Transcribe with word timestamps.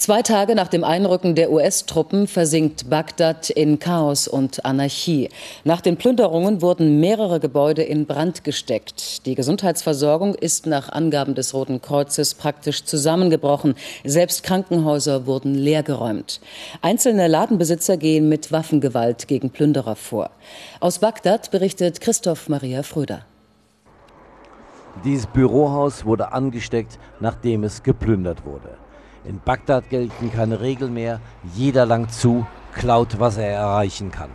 Zwei 0.00 0.22
Tage 0.22 0.54
nach 0.54 0.68
dem 0.68 0.82
Einrücken 0.82 1.34
der 1.34 1.52
US-Truppen 1.52 2.26
versinkt 2.26 2.88
Bagdad 2.88 3.50
in 3.50 3.78
Chaos 3.78 4.28
und 4.28 4.64
Anarchie. 4.64 5.28
Nach 5.64 5.82
den 5.82 5.98
Plünderungen 5.98 6.62
wurden 6.62 7.00
mehrere 7.00 7.38
Gebäude 7.38 7.82
in 7.82 8.06
Brand 8.06 8.42
gesteckt. 8.42 9.26
Die 9.26 9.34
Gesundheitsversorgung 9.34 10.34
ist 10.34 10.64
nach 10.64 10.88
Angaben 10.88 11.34
des 11.34 11.52
Roten 11.52 11.82
Kreuzes 11.82 12.32
praktisch 12.32 12.84
zusammengebrochen. 12.84 13.74
Selbst 14.02 14.42
Krankenhäuser 14.42 15.26
wurden 15.26 15.54
leergeräumt. 15.54 16.40
Einzelne 16.80 17.28
Ladenbesitzer 17.28 17.98
gehen 17.98 18.26
mit 18.30 18.50
Waffengewalt 18.50 19.28
gegen 19.28 19.50
Plünderer 19.50 19.96
vor. 19.96 20.30
Aus 20.80 21.00
Bagdad 21.00 21.50
berichtet 21.50 22.00
Christoph 22.00 22.48
Maria 22.48 22.82
Fröder. 22.84 23.26
Dieses 25.04 25.26
Bürohaus 25.26 26.06
wurde 26.06 26.32
angesteckt, 26.32 26.98
nachdem 27.20 27.64
es 27.64 27.82
geplündert 27.82 28.46
wurde. 28.46 28.79
In 29.24 29.40
Bagdad 29.44 29.90
gelten 29.90 30.32
keine 30.32 30.60
Regeln 30.60 30.94
mehr. 30.94 31.20
Jeder 31.54 31.84
langt 31.84 32.12
zu, 32.12 32.46
klaut, 32.74 33.20
was 33.20 33.36
er 33.36 33.50
erreichen 33.50 34.10
kann. 34.10 34.30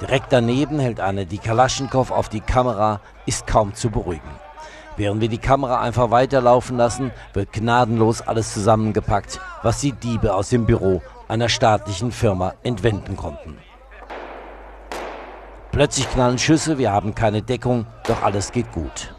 Direkt 0.00 0.32
daneben 0.32 0.78
hält 0.78 1.00
eine 1.00 1.26
die 1.26 1.38
Kalaschnikow 1.38 2.10
auf 2.10 2.28
die 2.28 2.40
Kamera, 2.40 3.00
ist 3.24 3.46
kaum 3.46 3.74
zu 3.74 3.88
beruhigen. 3.90 4.28
Während 4.96 5.22
wir 5.22 5.28
die 5.28 5.38
Kamera 5.38 5.80
einfach 5.80 6.10
weiterlaufen 6.10 6.76
lassen, 6.76 7.12
wird 7.32 7.52
gnadenlos 7.52 8.20
alles 8.20 8.52
zusammengepackt, 8.52 9.40
was 9.62 9.80
die 9.80 9.92
Diebe 9.92 10.34
aus 10.34 10.50
dem 10.50 10.66
Büro 10.66 11.00
einer 11.28 11.48
staatlichen 11.48 12.12
Firma 12.12 12.52
entwenden 12.62 13.16
konnten. 13.16 13.56
Plötzlich 15.70 16.10
knallen 16.10 16.38
Schüsse, 16.38 16.76
wir 16.76 16.92
haben 16.92 17.14
keine 17.14 17.40
Deckung, 17.40 17.86
doch 18.06 18.22
alles 18.22 18.52
geht 18.52 18.70
gut. 18.72 19.14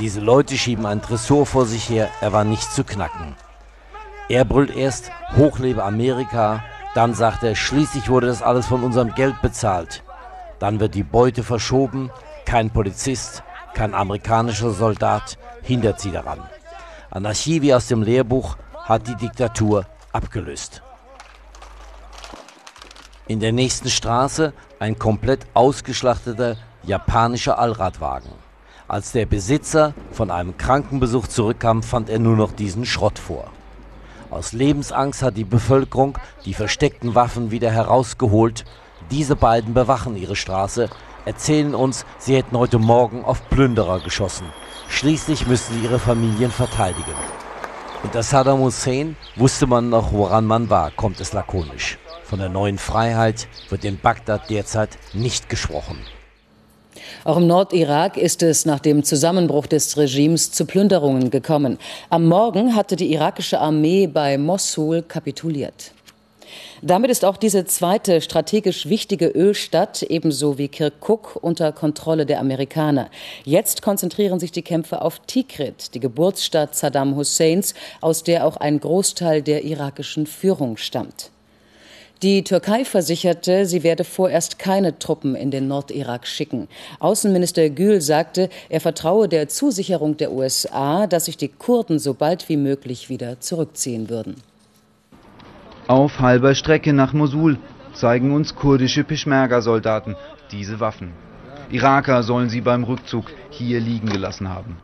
Diese 0.00 0.20
Leute 0.20 0.56
schieben 0.56 0.86
einen 0.86 1.02
Tresor 1.02 1.46
vor 1.46 1.66
sich 1.66 1.88
her, 1.88 2.10
er 2.20 2.32
war 2.32 2.44
nicht 2.44 2.72
zu 2.72 2.82
knacken. 2.82 3.36
Er 4.28 4.44
brüllt 4.44 4.74
erst, 4.74 5.12
hochlebe 5.36 5.84
Amerika, 5.84 6.64
dann 6.94 7.14
sagt 7.14 7.44
er, 7.44 7.54
schließlich 7.54 8.08
wurde 8.08 8.26
das 8.26 8.42
alles 8.42 8.66
von 8.66 8.82
unserem 8.82 9.14
Geld 9.14 9.40
bezahlt. 9.40 10.02
Dann 10.58 10.80
wird 10.80 10.94
die 10.94 11.02
Beute 11.02 11.42
verschoben, 11.42 12.10
kein 12.44 12.70
Polizist, 12.70 13.42
kein 13.74 13.94
amerikanischer 13.94 14.70
Soldat 14.70 15.38
hindert 15.62 16.00
sie 16.00 16.10
daran. 16.10 16.40
Anarchie 17.10 17.62
wie 17.62 17.74
aus 17.74 17.86
dem 17.86 18.02
Lehrbuch 18.02 18.56
hat 18.74 19.06
die 19.06 19.16
Diktatur 19.16 19.86
abgelöst. 20.12 20.82
In 23.26 23.40
der 23.40 23.52
nächsten 23.52 23.90
Straße 23.90 24.52
ein 24.78 24.98
komplett 24.98 25.46
ausgeschlachteter 25.54 26.56
japanischer 26.82 27.58
Allradwagen. 27.58 28.30
Als 28.94 29.10
der 29.10 29.26
Besitzer 29.26 29.92
von 30.12 30.30
einem 30.30 30.56
Krankenbesuch 30.56 31.26
zurückkam, 31.26 31.82
fand 31.82 32.08
er 32.08 32.20
nur 32.20 32.36
noch 32.36 32.52
diesen 32.52 32.86
Schrott 32.86 33.18
vor. 33.18 33.50
Aus 34.30 34.52
Lebensangst 34.52 35.20
hat 35.20 35.36
die 35.36 35.42
Bevölkerung 35.42 36.16
die 36.44 36.54
versteckten 36.54 37.16
Waffen 37.16 37.50
wieder 37.50 37.72
herausgeholt. 37.72 38.64
Diese 39.10 39.34
beiden 39.34 39.74
bewachen 39.74 40.16
ihre 40.16 40.36
Straße, 40.36 40.90
erzählen 41.24 41.74
uns, 41.74 42.06
sie 42.18 42.36
hätten 42.36 42.56
heute 42.56 42.78
Morgen 42.78 43.24
auf 43.24 43.48
Plünderer 43.48 43.98
geschossen. 43.98 44.46
Schließlich 44.88 45.48
müssen 45.48 45.74
sie 45.74 45.86
ihre 45.86 45.98
Familien 45.98 46.52
verteidigen. 46.52 47.14
Unter 48.04 48.22
Saddam 48.22 48.60
Hussein 48.60 49.16
wusste 49.34 49.66
man 49.66 49.88
noch, 49.88 50.12
woran 50.12 50.46
man 50.46 50.70
war, 50.70 50.92
kommt 50.92 51.18
es 51.18 51.32
lakonisch. 51.32 51.98
Von 52.22 52.38
der 52.38 52.48
neuen 52.48 52.78
Freiheit 52.78 53.48
wird 53.70 53.84
in 53.84 53.98
Bagdad 53.98 54.50
derzeit 54.50 54.98
nicht 55.12 55.48
gesprochen. 55.48 55.98
Auch 57.24 57.38
im 57.38 57.46
Nordirak 57.46 58.18
ist 58.18 58.42
es 58.42 58.66
nach 58.66 58.80
dem 58.80 59.02
Zusammenbruch 59.02 59.66
des 59.66 59.96
Regimes 59.96 60.52
zu 60.52 60.66
Plünderungen 60.66 61.30
gekommen. 61.30 61.78
Am 62.10 62.26
Morgen 62.26 62.76
hatte 62.76 62.96
die 62.96 63.10
irakische 63.14 63.60
Armee 63.60 64.06
bei 64.06 64.36
Mossul 64.36 65.00
kapituliert. 65.00 65.92
Damit 66.82 67.10
ist 67.10 67.24
auch 67.24 67.38
diese 67.38 67.64
zweite 67.64 68.20
strategisch 68.20 68.90
wichtige 68.90 69.28
Ölstadt 69.28 70.02
ebenso 70.02 70.58
wie 70.58 70.68
Kirkuk 70.68 71.38
unter 71.40 71.72
Kontrolle 71.72 72.26
der 72.26 72.40
Amerikaner. 72.40 73.08
Jetzt 73.44 73.80
konzentrieren 73.80 74.38
sich 74.38 74.52
die 74.52 74.60
Kämpfe 74.60 75.00
auf 75.00 75.20
Tikrit, 75.20 75.94
die 75.94 76.00
Geburtsstadt 76.00 76.74
Saddam 76.74 77.16
Husseins, 77.16 77.72
aus 78.02 78.22
der 78.22 78.46
auch 78.46 78.58
ein 78.58 78.80
Großteil 78.80 79.40
der 79.40 79.64
irakischen 79.64 80.26
Führung 80.26 80.76
stammt. 80.76 81.30
Die 82.24 82.42
Türkei 82.42 82.86
versicherte, 82.86 83.66
sie 83.66 83.82
werde 83.82 84.02
vorerst 84.02 84.58
keine 84.58 84.98
Truppen 84.98 85.34
in 85.34 85.50
den 85.50 85.68
Nordirak 85.68 86.26
schicken. 86.26 86.68
Außenminister 86.98 87.68
Gül 87.68 88.00
sagte, 88.00 88.48
er 88.70 88.80
vertraue 88.80 89.28
der 89.28 89.50
Zusicherung 89.50 90.16
der 90.16 90.32
USA, 90.32 91.06
dass 91.06 91.26
sich 91.26 91.36
die 91.36 91.48
Kurden 91.48 91.98
so 91.98 92.14
bald 92.14 92.48
wie 92.48 92.56
möglich 92.56 93.10
wieder 93.10 93.40
zurückziehen 93.40 94.08
würden. 94.08 94.36
Auf 95.86 96.18
halber 96.18 96.54
Strecke 96.54 96.94
nach 96.94 97.12
Mosul 97.12 97.58
zeigen 97.92 98.32
uns 98.32 98.54
kurdische 98.54 99.04
Peschmerga-Soldaten 99.04 100.16
diese 100.50 100.80
Waffen. 100.80 101.12
Iraker 101.70 102.22
sollen 102.22 102.48
sie 102.48 102.62
beim 102.62 102.84
Rückzug 102.84 103.26
hier 103.50 103.80
liegen 103.80 104.08
gelassen 104.08 104.48
haben. 104.48 104.78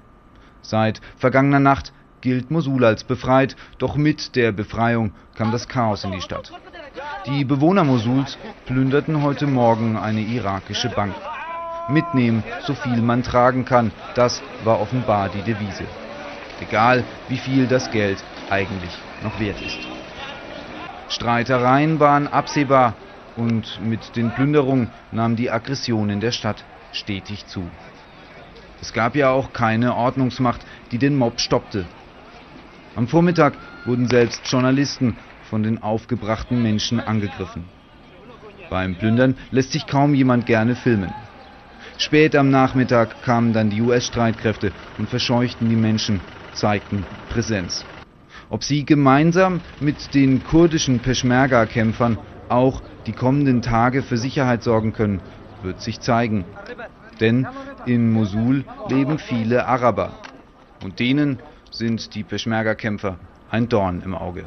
Seit 0.61 1.01
vergangener 1.17 1.59
Nacht 1.59 1.95
gilt 2.21 2.51
Mosul 2.51 2.85
als 2.85 3.03
befreit, 3.03 3.57
doch 3.79 3.97
mit 3.97 4.37
der 4.37 4.53
Befreiung 4.53 5.13
kam 5.37 5.53
das 5.53 5.69
Chaos 5.69 6.05
in 6.05 6.13
die 6.13 6.21
Stadt. 6.21 6.53
Die 7.27 7.45
Bewohner 7.45 7.85
Mosuls 7.85 8.39
plünderten 8.65 9.23
heute 9.23 9.47
Morgen 9.47 9.97
eine 9.97 10.23
irakische 10.23 10.89
Bank. 10.89 11.15
Mitnehmen, 11.91 12.43
so 12.59 12.75
viel 12.75 13.03
man 13.03 13.23
tragen 13.23 13.65
kann, 13.65 13.93
das 14.15 14.43
war 14.65 14.81
offenbar 14.81 15.29
die 15.29 15.43
Devise. 15.43 15.85
Egal, 16.61 17.05
wie 17.29 17.37
viel 17.37 17.67
das 17.67 17.91
Geld 17.91 18.25
eigentlich 18.49 18.93
noch 19.23 19.39
wert 19.39 19.61
ist. 19.61 19.79
Streitereien 21.09 22.01
waren 22.01 22.27
absehbar 22.27 22.95
und 23.37 23.81
mit 23.81 24.17
den 24.17 24.31
Plünderungen 24.31 24.89
nahm 25.13 25.37
die 25.37 25.51
Aggression 25.51 26.11
in 26.11 26.21
der 26.21 26.33
Stadt 26.33 26.65
stetig 26.91 27.47
zu. 27.47 27.63
Es 28.81 28.93
gab 28.93 29.15
ja 29.15 29.31
auch 29.31 29.53
keine 29.53 29.95
Ordnungsmacht, 29.95 30.61
die 30.91 30.99
den 30.99 31.17
Mob 31.17 31.39
stoppte. 31.39 31.85
Am 32.97 33.07
Vormittag 33.09 33.53
wurden 33.85 34.09
selbst 34.09 34.51
Journalisten 34.51 35.17
von 35.51 35.65
den 35.65 35.83
aufgebrachten 35.83 36.63
Menschen 36.63 37.01
angegriffen. 37.01 37.65
Beim 38.71 38.95
Plündern 38.95 39.37
lässt 39.51 39.73
sich 39.73 39.89
kaum 39.89 40.15
jemand 40.15 40.47
gerne 40.47 40.77
filmen. 40.77 41.13
Spät 41.99 42.37
am 42.37 42.51
Nachmittag 42.51 43.23
kamen 43.25 43.53
dann 43.53 43.69
die 43.69 43.83
US-Streitkräfte 43.83 44.71
und 44.97 45.09
verscheuchten 45.09 45.69
die 45.69 45.77
Menschen, 45.77 46.21
zeigten 46.55 47.05
Präsenz. 47.29 47.85
Ob 48.49 48.63
sie 48.63 48.85
gemeinsam 48.85 49.61
mit 49.81 50.15
den 50.15 50.45
kurdischen 50.45 51.01
Peschmerga-Kämpfern 51.01 52.19
auch 52.49 52.81
die 53.07 53.13
kommenden 53.13 53.61
Tage 53.61 54.03
für 54.03 54.17
Sicherheit 54.19 54.63
sorgen 54.63 54.93
können, 54.93 55.21
wird 55.63 55.81
sich 55.81 56.01
zeigen. 56.01 56.45
Denn 57.19 57.47
in 57.87 58.13
Mosul 58.13 58.65
leben 58.89 59.19
viele 59.19 59.67
Araber. 59.67 60.13
Und 60.83 61.01
denen 61.01 61.41
sind 61.71 62.15
die 62.15 62.23
Peschmerga-Kämpfer 62.23 63.19
ein 63.51 63.69
Dorn 63.69 64.03
im 64.05 64.15
Auge. 64.15 64.45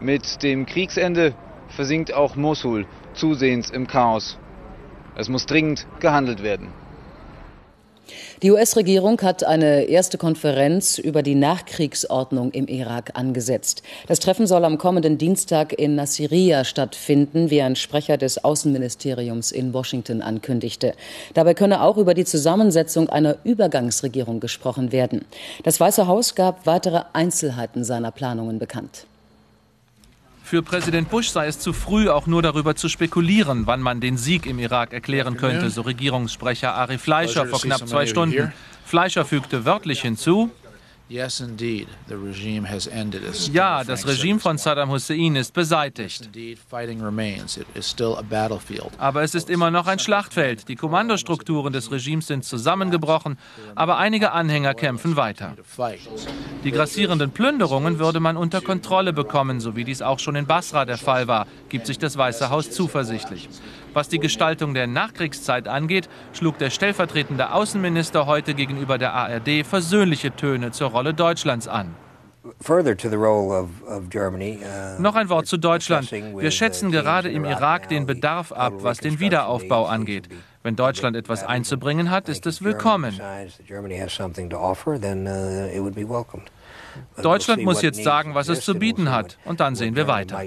Mit 0.00 0.42
dem 0.42 0.66
Kriegsende 0.66 1.34
versinkt 1.68 2.12
auch 2.12 2.36
Mosul 2.36 2.86
zusehends 3.14 3.70
im 3.70 3.86
Chaos. 3.86 4.38
Es 5.16 5.28
muss 5.28 5.46
dringend 5.46 5.86
gehandelt 6.00 6.42
werden. 6.42 6.83
Die 8.42 8.50
US-Regierung 8.50 9.20
hat 9.22 9.44
eine 9.44 9.84
erste 9.84 10.18
Konferenz 10.18 10.98
über 10.98 11.22
die 11.22 11.34
Nachkriegsordnung 11.34 12.50
im 12.52 12.66
Irak 12.66 13.12
angesetzt. 13.14 13.82
Das 14.06 14.20
Treffen 14.20 14.46
soll 14.46 14.64
am 14.64 14.78
kommenden 14.78 15.18
Dienstag 15.18 15.72
in 15.72 15.94
Nasiriyah 15.94 16.64
stattfinden, 16.64 17.50
wie 17.50 17.62
ein 17.62 17.76
Sprecher 17.76 18.16
des 18.16 18.44
Außenministeriums 18.44 19.52
in 19.52 19.72
Washington 19.72 20.20
ankündigte. 20.20 20.94
Dabei 21.32 21.54
könne 21.54 21.82
auch 21.82 21.96
über 21.96 22.14
die 22.14 22.24
Zusammensetzung 22.24 23.08
einer 23.08 23.36
Übergangsregierung 23.44 24.40
gesprochen 24.40 24.92
werden. 24.92 25.24
Das 25.62 25.80
Weiße 25.80 26.06
Haus 26.06 26.34
gab 26.34 26.66
weitere 26.66 27.02
Einzelheiten 27.12 27.84
seiner 27.84 28.10
Planungen 28.10 28.58
bekannt. 28.58 29.06
Für 30.44 30.62
Präsident 30.62 31.08
Bush 31.08 31.30
sei 31.30 31.46
es 31.46 31.58
zu 31.58 31.72
früh, 31.72 32.10
auch 32.10 32.26
nur 32.26 32.42
darüber 32.42 32.76
zu 32.76 32.90
spekulieren, 32.90 33.66
wann 33.66 33.80
man 33.80 34.02
den 34.02 34.18
Sieg 34.18 34.44
im 34.44 34.58
Irak 34.58 34.92
erklären 34.92 35.38
könnte, 35.38 35.70
so 35.70 35.80
Regierungssprecher 35.80 36.74
Ari 36.74 36.98
Fleischer 36.98 37.46
vor 37.46 37.62
knapp 37.62 37.88
zwei 37.88 38.04
Stunden. 38.04 38.52
Fleischer 38.84 39.24
fügte 39.24 39.64
wörtlich 39.64 40.02
hinzu, 40.02 40.50
Ja, 43.52 43.84
das 43.84 44.06
Regime 44.06 44.40
von 44.40 44.56
Saddam 44.56 44.90
Hussein 44.90 45.36
ist 45.36 45.52
beseitigt. 45.52 46.30
Aber 48.96 49.22
es 49.22 49.34
ist 49.34 49.50
immer 49.50 49.70
noch 49.70 49.86
ein 49.86 49.98
Schlachtfeld. 49.98 50.66
Die 50.66 50.76
Kommandostrukturen 50.76 51.74
des 51.74 51.90
Regimes 51.90 52.26
sind 52.28 52.44
zusammengebrochen, 52.46 53.38
aber 53.74 53.98
einige 53.98 54.32
Anhänger 54.32 54.72
kämpfen 54.72 55.14
weiter. 55.16 55.54
Die 56.64 56.70
grassierenden 56.70 57.32
Plünderungen 57.32 57.98
würde 57.98 58.20
man 58.20 58.38
unter 58.38 58.62
Kontrolle 58.62 59.12
bekommen, 59.12 59.60
so 59.60 59.76
wie 59.76 59.84
dies 59.84 60.00
auch 60.00 60.18
schon 60.18 60.36
in 60.36 60.46
Basra 60.46 60.86
der 60.86 60.96
Fall 60.96 61.28
war, 61.28 61.46
gibt 61.68 61.86
sich 61.86 61.98
das 61.98 62.16
Weiße 62.16 62.48
Haus 62.48 62.70
zuversichtlich. 62.70 63.50
Was 63.94 64.08
die 64.08 64.18
Gestaltung 64.18 64.74
der 64.74 64.88
Nachkriegszeit 64.88 65.68
angeht, 65.68 66.08
schlug 66.32 66.58
der 66.58 66.70
stellvertretende 66.70 67.52
Außenminister 67.52 68.26
heute 68.26 68.54
gegenüber 68.54 68.98
der 68.98 69.14
ARD 69.14 69.64
versöhnliche 69.64 70.34
Töne 70.34 70.72
zur 70.72 70.90
Rolle 70.90 71.14
Deutschlands 71.14 71.68
an. 71.68 71.94
Uh, 72.44 72.50
Noch 74.98 75.14
ein 75.14 75.28
Wort 75.28 75.46
zu 75.46 75.56
Deutschland. 75.56 76.10
Wir 76.10 76.50
schätzen 76.50 76.90
gerade 76.90 77.30
im 77.30 77.44
Irak 77.44 77.88
den 77.88 78.04
Bedarf 78.04 78.50
ab, 78.50 78.74
was 78.78 78.98
den 78.98 79.20
Wiederaufbau 79.20 79.86
angeht. 79.86 80.28
Wenn 80.64 80.74
Deutschland 80.74 81.16
etwas 81.16 81.44
einzubringen 81.44 82.10
hat, 82.10 82.28
ist 82.28 82.46
es 82.46 82.64
willkommen. 82.64 83.18
Uh, 87.16 87.22
Deutschland 87.22 87.62
muss 87.62 87.80
jetzt 87.82 88.02
sagen, 88.02 88.34
was 88.34 88.48
es 88.48 88.60
zu 88.62 88.74
bieten 88.74 89.12
hat, 89.12 89.38
und 89.44 89.60
dann 89.60 89.76
sehen 89.76 89.94
wir 89.94 90.08
weiter 90.08 90.42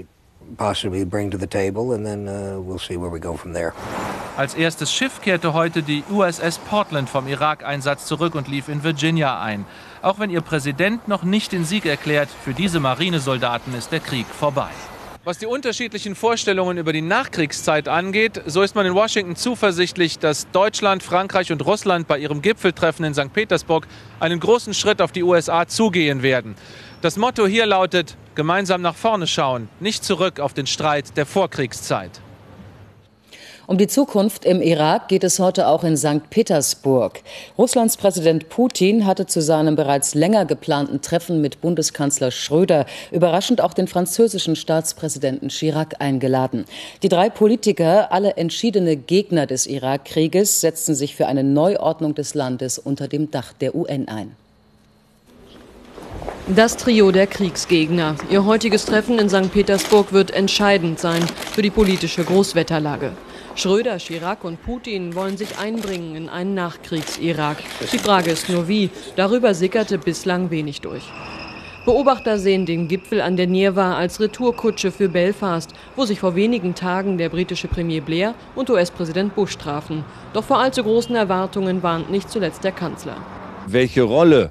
possibly 0.56 1.04
bring 1.04 1.30
to 1.30 1.38
the 1.38 1.46
table, 1.46 1.92
and 1.94 2.04
then 2.04 2.28
uh, 2.28 2.58
we'll 2.60 2.78
see 2.78 2.96
where 2.96 3.10
we 3.10 3.20
go 3.20 3.36
from 3.36 3.52
there. 3.52 3.72
Als 4.36 4.54
erstes 4.54 4.92
Schiff 4.92 5.20
kehrte 5.20 5.52
heute 5.52 5.82
die 5.82 6.04
USS 6.10 6.58
Portland 6.58 7.08
vom 7.10 7.26
Irak-Einsatz 7.26 8.06
zurück 8.06 8.34
und 8.36 8.46
lief 8.46 8.68
in 8.68 8.84
Virginia 8.84 9.40
ein. 9.40 9.66
Auch 10.00 10.20
wenn 10.20 10.30
ihr 10.30 10.42
Präsident 10.42 11.08
noch 11.08 11.24
nicht 11.24 11.50
den 11.50 11.64
Sieg 11.64 11.86
erklärt, 11.86 12.28
für 12.44 12.54
diese 12.54 12.78
Marinesoldaten 12.78 13.74
ist 13.74 13.90
der 13.90 14.00
Krieg 14.00 14.26
vorbei. 14.26 14.70
Was 15.24 15.36
die 15.36 15.46
unterschiedlichen 15.46 16.14
Vorstellungen 16.14 16.78
über 16.78 16.92
die 16.92 17.02
Nachkriegszeit 17.02 17.86
angeht, 17.86 18.40
so 18.46 18.62
ist 18.62 18.74
man 18.74 18.86
in 18.86 18.94
Washington 18.94 19.36
zuversichtlich, 19.36 20.18
dass 20.18 20.50
Deutschland, 20.52 21.02
Frankreich 21.02 21.52
und 21.52 21.66
Russland 21.66 22.08
bei 22.08 22.18
ihrem 22.18 22.40
Gipfeltreffen 22.40 23.04
in 23.04 23.12
St. 23.12 23.32
Petersburg 23.32 23.86
einen 24.20 24.40
großen 24.40 24.72
Schritt 24.72 25.02
auf 25.02 25.12
die 25.12 25.22
USA 25.22 25.66
zugehen 25.66 26.22
werden. 26.22 26.54
Das 27.00 27.16
Motto 27.16 27.46
hier 27.46 27.64
lautet, 27.64 28.16
gemeinsam 28.34 28.82
nach 28.82 28.96
vorne 28.96 29.28
schauen, 29.28 29.68
nicht 29.78 30.02
zurück 30.02 30.40
auf 30.40 30.52
den 30.52 30.66
Streit 30.66 31.16
der 31.16 31.26
Vorkriegszeit. 31.26 32.10
Um 33.68 33.78
die 33.78 33.86
Zukunft 33.86 34.44
im 34.44 34.60
Irak 34.60 35.06
geht 35.06 35.22
es 35.22 35.38
heute 35.38 35.68
auch 35.68 35.84
in 35.84 35.96
St. 35.96 36.28
Petersburg. 36.28 37.20
Russlands 37.56 37.96
Präsident 37.96 38.48
Putin 38.48 39.06
hatte 39.06 39.26
zu 39.26 39.40
seinem 39.40 39.76
bereits 39.76 40.16
länger 40.16 40.44
geplanten 40.44 41.00
Treffen 41.00 41.40
mit 41.40 41.60
Bundeskanzler 41.60 42.32
Schröder 42.32 42.84
überraschend 43.12 43.60
auch 43.60 43.74
den 43.74 43.86
französischen 43.86 44.56
Staatspräsidenten 44.56 45.50
Chirac 45.50 46.00
eingeladen. 46.00 46.64
Die 47.04 47.08
drei 47.08 47.30
Politiker, 47.30 48.10
alle 48.10 48.36
entschiedene 48.36 48.96
Gegner 48.96 49.46
des 49.46 49.68
Irakkrieges, 49.68 50.60
setzten 50.60 50.96
sich 50.96 51.14
für 51.14 51.28
eine 51.28 51.44
Neuordnung 51.44 52.16
des 52.16 52.34
Landes 52.34 52.76
unter 52.76 53.06
dem 53.06 53.30
Dach 53.30 53.52
der 53.52 53.76
UN 53.76 54.08
ein. 54.08 54.47
Das 56.56 56.78
Trio 56.78 57.10
der 57.12 57.26
Kriegsgegner. 57.26 58.14
Ihr 58.30 58.46
heutiges 58.46 58.86
Treffen 58.86 59.18
in 59.18 59.28
St. 59.28 59.52
Petersburg 59.52 60.14
wird 60.14 60.30
entscheidend 60.30 60.98
sein 60.98 61.22
für 61.52 61.60
die 61.60 61.68
politische 61.68 62.24
Großwetterlage. 62.24 63.12
Schröder, 63.54 63.98
Chirac 63.98 64.44
und 64.44 64.62
Putin 64.62 65.14
wollen 65.14 65.36
sich 65.36 65.58
einbringen 65.58 66.16
in 66.16 66.30
einen 66.30 66.54
Nachkriegs-Irak. 66.54 67.58
Die 67.92 67.98
Frage 67.98 68.30
ist 68.30 68.48
nur 68.48 68.66
wie. 68.66 68.88
Darüber 69.14 69.52
sickerte 69.52 69.98
bislang 69.98 70.50
wenig 70.50 70.80
durch. 70.80 71.02
Beobachter 71.84 72.38
sehen 72.38 72.64
den 72.64 72.88
Gipfel 72.88 73.20
an 73.20 73.36
der 73.36 73.46
Nirwa 73.46 73.98
als 73.98 74.18
Retourkutsche 74.18 74.90
für 74.90 75.10
Belfast, 75.10 75.70
wo 75.96 76.06
sich 76.06 76.18
vor 76.18 76.34
wenigen 76.34 76.74
Tagen 76.74 77.18
der 77.18 77.28
britische 77.28 77.68
Premier 77.68 78.00
Blair 78.00 78.34
und 78.54 78.70
US-Präsident 78.70 79.34
Bush 79.34 79.58
trafen. 79.58 80.02
Doch 80.32 80.44
vor 80.44 80.60
allzu 80.60 80.82
großen 80.82 81.14
Erwartungen 81.14 81.82
warnt 81.82 82.10
nicht 82.10 82.30
zuletzt 82.30 82.64
der 82.64 82.72
Kanzler. 82.72 83.18
Welche 83.66 84.02
Rolle 84.02 84.48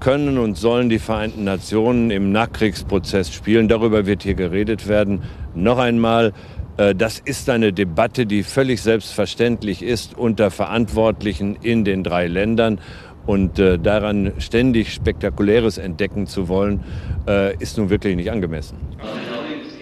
können 0.00 0.38
und 0.38 0.56
sollen 0.56 0.88
die 0.88 0.98
Vereinten 0.98 1.44
Nationen 1.44 2.10
im 2.10 2.32
Nachkriegsprozess 2.32 3.32
spielen. 3.32 3.68
Darüber 3.68 4.06
wird 4.06 4.22
hier 4.22 4.34
geredet 4.34 4.88
werden. 4.88 5.22
Noch 5.54 5.78
einmal, 5.78 6.32
äh, 6.76 6.94
das 6.94 7.18
ist 7.18 7.50
eine 7.50 7.72
Debatte, 7.72 8.26
die 8.26 8.42
völlig 8.42 8.82
selbstverständlich 8.82 9.82
ist 9.82 10.16
unter 10.16 10.50
Verantwortlichen 10.50 11.56
in 11.62 11.84
den 11.84 12.04
drei 12.04 12.26
Ländern. 12.26 12.80
Und 13.26 13.58
äh, 13.58 13.78
daran 13.78 14.32
ständig 14.38 14.94
Spektakuläres 14.94 15.76
entdecken 15.76 16.26
zu 16.26 16.48
wollen, 16.48 16.82
äh, 17.26 17.54
ist 17.58 17.76
nun 17.76 17.90
wirklich 17.90 18.16
nicht 18.16 18.30
angemessen. 18.30 18.78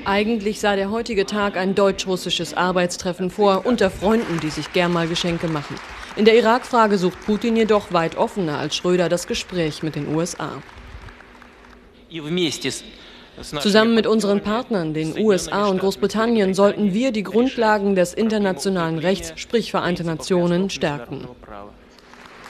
Eigentlich 0.06 0.60
sah 0.60 0.76
der 0.76 0.92
heutige 0.92 1.26
Tag 1.26 1.56
ein 1.56 1.74
deutsch-russisches 1.74 2.54
Arbeitstreffen 2.54 3.28
vor 3.28 3.66
unter 3.66 3.90
Freunden, 3.90 4.38
die 4.38 4.50
sich 4.50 4.72
gern 4.72 4.92
mal 4.92 5.08
Geschenke 5.08 5.48
machen. 5.48 5.74
In 6.14 6.24
der 6.24 6.36
Irak-Frage 6.36 6.96
sucht 6.96 7.26
Putin 7.26 7.56
jedoch 7.56 7.92
weit 7.92 8.16
offener 8.16 8.56
als 8.56 8.76
Schröder 8.76 9.08
das 9.08 9.26
Gespräch 9.26 9.82
mit 9.82 9.96
den 9.96 10.14
USA. 10.14 10.62
Zusammen 13.58 13.96
mit 13.96 14.06
unseren 14.06 14.42
Partnern, 14.42 14.94
den 14.94 15.18
USA 15.18 15.66
und 15.66 15.80
Großbritannien, 15.80 16.54
sollten 16.54 16.94
wir 16.94 17.10
die 17.10 17.24
Grundlagen 17.24 17.96
des 17.96 18.14
internationalen 18.14 19.00
Rechts, 19.00 19.32
sprich 19.34 19.72
Vereinte 19.72 20.04
Nationen, 20.04 20.70
stärken. 20.70 21.26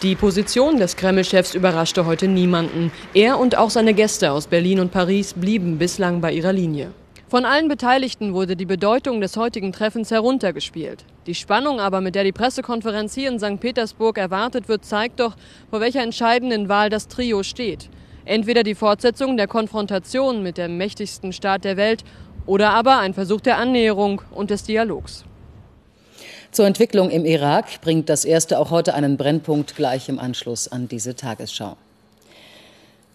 Die 0.03 0.15
Position 0.15 0.77
des 0.77 0.97
Kreml-Chefs 0.97 1.55
überraschte 1.55 2.05
heute 2.05 2.29
niemanden. 2.29 2.93
Er 3.15 3.39
und 3.39 3.57
auch 3.57 3.71
seine 3.71 3.95
Gäste 3.95 4.33
aus 4.33 4.47
Berlin 4.47 4.79
und 4.79 4.93
Paris 4.93 5.33
blieben 5.33 5.79
bislang 5.79 6.21
bei 6.21 6.33
ihrer 6.33 6.53
Linie. 6.53 6.93
Von 7.29 7.45
allen 7.45 7.67
Beteiligten 7.67 8.35
wurde 8.35 8.55
die 8.55 8.67
Bedeutung 8.67 9.21
des 9.21 9.37
heutigen 9.37 9.73
Treffens 9.73 10.13
heruntergespielt. 10.13 11.05
Die 11.27 11.35
Spannung 11.35 11.81
aber, 11.81 12.01
mit 12.01 12.15
der 12.15 12.23
die 12.23 12.31
Pressekonferenz 12.31 13.15
hier 13.15 13.29
in 13.29 13.41
St. 13.41 13.59
Petersburg 13.59 14.17
erwartet 14.17 14.69
wird, 14.69 14.85
zeigt 14.85 15.19
doch, 15.19 15.35
vor 15.69 15.81
welcher 15.81 16.05
entscheidenden 16.05 16.69
Wahl 16.69 16.89
das 16.89 17.09
Trio 17.09 17.43
steht. 17.43 17.91
Entweder 18.25 18.63
die 18.63 18.77
Fortsetzung 18.77 19.37
der 19.37 19.49
Konfrontation 19.49 20.45
mit 20.45 20.57
dem 20.57 20.77
mächtigsten 20.77 21.33
Staat 21.33 21.65
der 21.65 21.77
Welt 21.77 22.05
oder 22.47 22.71
aber 22.71 22.99
ein 22.99 23.13
Versuch 23.13 23.41
der 23.41 23.59
Annäherung 23.59 24.23
und 24.31 24.51
des 24.51 24.63
Dialogs. 24.63 25.25
Zur 26.53 26.67
Entwicklung 26.67 27.11
im 27.11 27.25
Irak 27.25 27.81
bringt 27.81 28.09
das 28.09 28.25
erste 28.25 28.61
auch 28.61 28.71
heute 28.71 28.95
einen 28.95 29.17
Brennpunkt 29.17 29.75
gleich 29.75 30.09
im 30.09 30.21
Anschluss 30.21 30.69
an 30.69 30.87
diese 30.87 31.17
Tagesschau. 31.17 31.77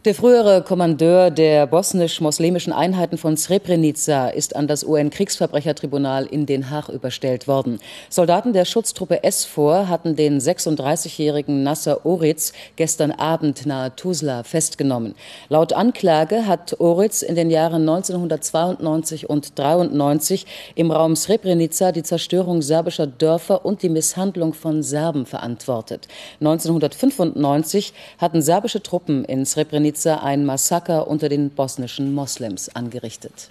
Der 0.03 0.15
frühere 0.15 0.63
Kommandeur 0.63 1.29
der 1.29 1.67
bosnisch-moslemischen 1.67 2.73
Einheiten 2.73 3.19
von 3.19 3.37
Srebrenica 3.37 4.29
ist 4.29 4.55
an 4.55 4.65
das 4.65 4.83
UN-Kriegsverbrechertribunal 4.83 6.25
in 6.25 6.47
Den 6.47 6.71
Haag 6.71 6.89
überstellt 6.89 7.47
worden. 7.47 7.77
Soldaten 8.09 8.51
der 8.51 8.65
Schutztruppe 8.65 9.21
SFOR 9.29 9.89
hatten 9.89 10.15
den 10.15 10.39
36-jährigen 10.39 11.61
Nasser 11.61 12.03
Oritz 12.03 12.51
gestern 12.77 13.11
Abend 13.11 13.67
nahe 13.67 13.95
Tuzla 13.95 14.41
festgenommen. 14.41 15.13
Laut 15.49 15.71
Anklage 15.71 16.47
hat 16.47 16.79
Oritz 16.79 17.21
in 17.21 17.35
den 17.35 17.51
Jahren 17.51 17.87
1992 17.87 19.29
und 19.29 19.59
93 19.59 20.47
im 20.73 20.89
Raum 20.89 21.15
Srebrenica 21.15 21.91
die 21.91 22.01
Zerstörung 22.01 22.63
serbischer 22.63 23.05
Dörfer 23.05 23.63
und 23.65 23.83
die 23.83 23.89
Misshandlung 23.89 24.55
von 24.55 24.81
Serben 24.81 25.27
verantwortet. 25.27 26.07
1995 26.39 27.93
hatten 28.17 28.41
serbische 28.41 28.81
Truppen 28.81 29.25
in 29.25 29.45
Srebrenica 29.45 29.90
Srebrenica 29.97 30.23
ein 30.23 30.45
Massaker 30.45 31.07
unter 31.07 31.29
den 31.29 31.49
bosnischen 31.49 32.13
Moslems 32.13 32.69
angerichtet. 32.75 33.49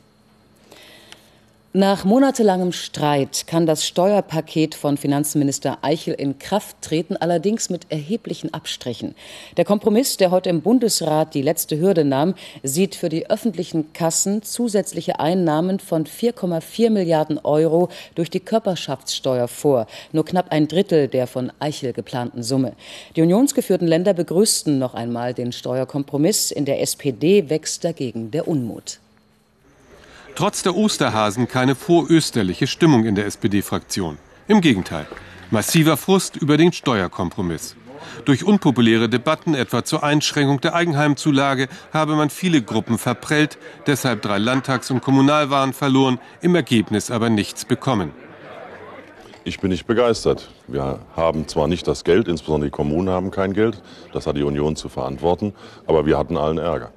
Nach 1.72 2.04
monatelangem 2.04 2.72
Streit 2.72 3.46
kann 3.46 3.64
das 3.64 3.86
Steuerpaket 3.86 4.74
von 4.74 4.96
Finanzminister 4.96 5.78
Eichel 5.82 6.14
in 6.14 6.40
Kraft 6.40 6.82
treten, 6.82 7.16
allerdings 7.16 7.70
mit 7.70 7.92
erheblichen 7.92 8.52
Abstrichen. 8.52 9.14
Der 9.56 9.64
Kompromiss, 9.64 10.16
der 10.16 10.32
heute 10.32 10.50
im 10.50 10.62
Bundesrat 10.62 11.32
die 11.32 11.42
letzte 11.42 11.78
Hürde 11.78 12.04
nahm, 12.04 12.34
sieht 12.64 12.96
für 12.96 13.08
die 13.08 13.30
öffentlichen 13.30 13.92
Kassen 13.92 14.42
zusätzliche 14.42 15.20
Einnahmen 15.20 15.78
von 15.78 16.06
4,4 16.06 16.90
Milliarden 16.90 17.38
Euro 17.38 17.88
durch 18.16 18.30
die 18.30 18.40
Körperschaftssteuer 18.40 19.46
vor, 19.46 19.86
nur 20.10 20.24
knapp 20.24 20.50
ein 20.50 20.66
Drittel 20.66 21.06
der 21.06 21.28
von 21.28 21.52
Eichel 21.60 21.92
geplanten 21.92 22.42
Summe. 22.42 22.72
Die 23.14 23.22
unionsgeführten 23.22 23.86
Länder 23.86 24.12
begrüßten 24.12 24.76
noch 24.80 24.94
einmal 24.94 25.34
den 25.34 25.52
Steuerkompromiss. 25.52 26.50
In 26.50 26.64
der 26.64 26.80
SPD 26.80 27.48
wächst 27.48 27.84
dagegen 27.84 28.32
der 28.32 28.48
Unmut. 28.48 28.98
Trotz 30.34 30.62
der 30.62 30.74
Osterhasen 30.74 31.48
keine 31.48 31.74
vorösterliche 31.74 32.66
Stimmung 32.66 33.04
in 33.04 33.14
der 33.14 33.26
SPD-Fraktion. 33.26 34.18
Im 34.48 34.60
Gegenteil, 34.60 35.06
massiver 35.50 35.96
Frust 35.96 36.36
über 36.36 36.56
den 36.56 36.72
Steuerkompromiss. 36.72 37.76
Durch 38.24 38.44
unpopuläre 38.44 39.08
Debatten, 39.08 39.54
etwa 39.54 39.84
zur 39.84 40.02
Einschränkung 40.02 40.60
der 40.60 40.74
Eigenheimzulage, 40.74 41.68
habe 41.92 42.16
man 42.16 42.30
viele 42.30 42.62
Gruppen 42.62 42.98
verprellt, 42.98 43.58
deshalb 43.86 44.22
drei 44.22 44.38
Landtags- 44.38 44.90
und 44.90 45.02
Kommunalwahlen 45.02 45.72
verloren, 45.72 46.18
im 46.40 46.54
Ergebnis 46.54 47.10
aber 47.10 47.30
nichts 47.30 47.64
bekommen. 47.64 48.12
Ich 49.44 49.60
bin 49.60 49.70
nicht 49.70 49.86
begeistert. 49.86 50.50
Wir 50.68 51.00
haben 51.16 51.48
zwar 51.48 51.66
nicht 51.66 51.86
das 51.86 52.04
Geld, 52.04 52.28
insbesondere 52.28 52.68
die 52.68 52.76
Kommunen 52.76 53.08
haben 53.08 53.30
kein 53.30 53.52
Geld, 53.52 53.82
das 54.12 54.26
hat 54.26 54.36
die 54.36 54.42
Union 54.42 54.76
zu 54.76 54.88
verantworten, 54.88 55.54
aber 55.86 56.06
wir 56.06 56.18
hatten 56.18 56.36
allen 56.36 56.58
Ärger. 56.58 56.92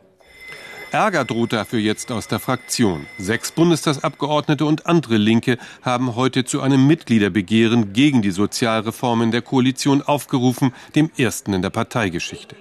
Ärger 0.94 1.26
droht 1.26 1.54
dafür 1.54 1.80
jetzt 1.80 2.12
aus 2.12 2.28
der 2.28 2.38
Fraktion. 2.38 3.08
Sechs 3.18 3.52
Bundestagsabgeordnete 3.52 4.64
und 4.64 4.86
andere 4.86 5.18
Linke 5.18 5.58
haben 5.82 6.16
heute 6.16 6.46
zu 6.46 6.62
einem 6.62 6.86
Mitgliederbegehren 6.86 7.94
gegen 7.94 8.22
die 8.22 8.30
Sozialreformen 8.30 9.32
der 9.32 9.42
Koalition 9.42 10.04
aufgerufen, 10.04 10.72
dem 10.94 11.10
ersten 11.18 11.54
in 11.54 11.64
der 11.64 11.72
Parteigeschichte. 11.72 12.56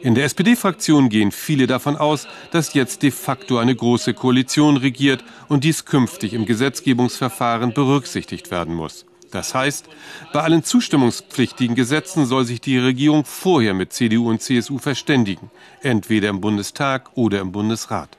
In 0.00 0.14
der 0.14 0.24
SPD-Fraktion 0.24 1.10
gehen 1.10 1.32
viele 1.32 1.66
davon 1.66 1.98
aus, 1.98 2.26
dass 2.50 2.72
jetzt 2.72 3.02
de 3.02 3.10
facto 3.10 3.58
eine 3.58 3.76
große 3.76 4.14
Koalition 4.14 4.78
regiert 4.78 5.22
und 5.48 5.62
dies 5.62 5.84
künftig 5.84 6.32
im 6.32 6.46
Gesetzgebungsverfahren 6.46 7.74
berücksichtigt 7.74 8.50
werden 8.50 8.74
muss. 8.74 9.04
Das 9.30 9.54
heißt, 9.54 9.86
bei 10.32 10.40
allen 10.40 10.64
zustimmungspflichtigen 10.64 11.76
Gesetzen 11.76 12.26
soll 12.26 12.44
sich 12.44 12.60
die 12.60 12.78
Regierung 12.78 13.24
vorher 13.24 13.74
mit 13.74 13.92
CDU 13.92 14.28
und 14.28 14.42
CSU 14.42 14.78
verständigen, 14.78 15.50
entweder 15.82 16.28
im 16.28 16.40
Bundestag 16.40 17.10
oder 17.14 17.40
im 17.40 17.52
Bundesrat. 17.52 18.16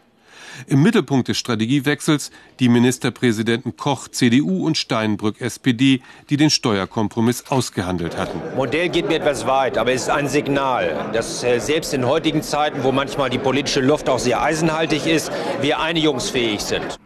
Im 0.68 0.84
Mittelpunkt 0.84 1.28
des 1.28 1.38
Strategiewechsels 1.38 2.32
die 2.60 2.70
Ministerpräsidenten 2.70 3.78
Koch 3.78 4.08
CDU 4.10 4.66
und 4.66 4.78
Steinbrück 4.78 5.42
SPD, 5.42 6.02
die 6.30 6.38
den 6.38 6.50
Steuerkompromiss 6.50 7.46
ausgehandelt 7.50 8.18
hatten. 8.18 8.40
Modell 8.56 8.90
geht 8.90 9.08
mir 9.08 9.16
etwas 9.16 9.48
weit, 9.48 9.78
aber 9.78 9.94
es 9.94 10.04
ist 10.04 10.10
ein 10.10 10.28
Signal, 10.28 11.10
dass 11.14 11.44
äh, 11.44 11.60
selbst 11.60 11.94
in 11.94 12.06
heutigen 12.06 12.44
Zeiten, 12.44 12.84
wo 12.84 12.92
manchmal 12.92 13.30
die 13.30 13.40
politische 13.40 13.82
Luft 13.82 14.10
auch 14.10 14.20
sehr 14.20 14.42
eisenhaltig 14.42 15.08
ist, 15.08 15.32
wir 15.62 15.80
einigungsfähig 15.80 16.62
sind. 16.62 17.00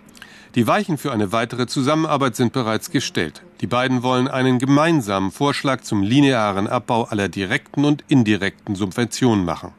Die 0.56 0.68
Weichen 0.68 0.98
für 0.98 1.12
eine 1.12 1.32
weitere 1.32 1.68
Zusammenarbeit 1.68 2.36
sind 2.36 2.54
bereits 2.54 2.90
gestellt. 2.90 3.45
Die 3.62 3.68
beiden 3.68 4.04
wollen 4.04 4.28
einen 4.28 4.60
gemeinsamen 4.60 5.32
Vorschlag 5.32 5.82
zum 5.82 6.04
linearen 6.04 6.68
Abbau 6.68 7.04
aller 7.04 7.30
direkten 7.30 7.86
und 7.86 8.04
indirekten 8.10 8.76
Subventionen 8.76 9.46
machen. 9.46 9.74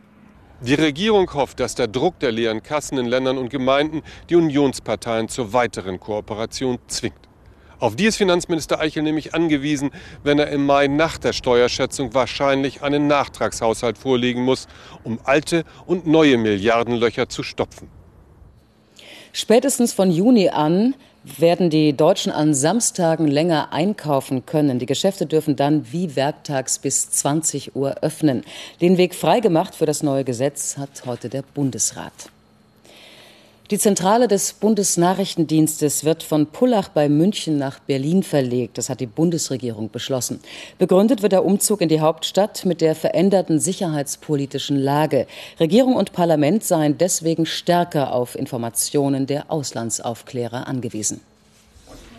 Die 0.62 0.75
Regierung 0.75 1.33
hofft, 1.35 1.61
dass 1.61 1.75
der 1.75 1.87
Druck 1.87 2.18
der 2.21 2.33
leeren 2.33 2.62
Kassen 2.62 2.97
in 2.97 3.04
Ländern 3.04 3.37
und 3.37 3.50
Gemeinden 3.50 4.02
die 4.30 4.37
Unionsparteien 4.37 5.28
zur 5.28 5.52
weiteren 5.52 6.00
Kooperation 6.00 6.78
zwingt. 6.88 7.18
Auf 7.78 7.95
die 7.95 8.06
ist 8.06 8.16
Finanzminister 8.16 8.80
Eichel 8.80 9.02
nämlich 9.02 9.35
angewiesen, 9.35 9.90
wenn 10.25 10.38
er 10.38 10.49
im 10.49 10.64
Mai 10.64 10.87
nach 10.87 11.18
der 11.18 11.35
Steuerschätzung 11.35 12.14
wahrscheinlich 12.14 12.83
einen 12.83 13.06
Nachtragshaushalt 13.06 13.99
vorlegen 13.99 14.42
muss, 14.42 14.66
um 15.04 15.18
alte 15.25 15.64
und 15.85 16.06
neue 16.06 16.38
Milliardenlöcher 16.38 17.28
zu 17.28 17.42
stopfen. 17.42 17.90
Spätestens 19.35 19.92
von 19.92 20.11
Juni 20.11 20.49
an 20.49 20.95
werden 21.38 21.71
die 21.71 21.92
Deutschen 21.92 22.30
an 22.30 22.54
Samstagen 22.54 23.26
länger 23.26 23.73
einkaufen 23.73 24.47
können. 24.47 24.78
Die 24.78 24.87
Geschäfte 24.87 25.26
dürfen 25.26 25.56
dann 25.56 25.92
wie 25.92 26.14
werktags 26.14 26.78
bis 26.78 27.11
20 27.11 27.75
Uhr 27.75 27.97
öffnen. 28.02 28.45
Den 28.80 28.97
Weg 28.97 29.14
freigemacht 29.14 29.75
für 29.75 29.87
das 29.87 30.02
neue 30.02 30.25
Gesetz 30.25 30.78
hat 30.78 31.04
heute 31.04 31.28
der 31.28 31.42
Bundesrat. 31.42 32.30
Die 33.73 33.78
Zentrale 33.78 34.28
des 34.28 34.52
Bundesnachrichtendienstes 34.52 36.04
wird 36.04 36.23
von 36.23 36.46
Pullach 36.46 36.88
bei 36.88 37.08
München 37.08 37.58
nach 37.58 37.80
Berlin 37.80 38.23
verlegt. 38.23 38.78
Das 38.78 38.88
hat 38.88 39.00
die 39.00 39.06
Bundesregierung 39.06 39.90
beschlossen. 39.90 40.38
Begründet 40.78 41.23
wird 41.23 41.32
der 41.32 41.44
Umzug 41.44 41.80
in 41.80 41.88
die 41.88 41.99
Hauptstadt 41.99 42.64
mit 42.64 42.80
der 42.80 42.94
veränderten 42.94 43.58
sicherheitspolitischen 43.58 44.76
Lage. 44.76 45.26
Regierung 45.58 45.96
und 45.96 46.12
Parlament 46.12 46.62
seien 46.62 46.96
deswegen 46.96 47.44
stärker 47.44 48.12
auf 48.12 48.37
Informationen 48.37 49.26
der 49.26 49.50
Auslandsaufklärer 49.50 50.68
angewiesen. 50.68 51.20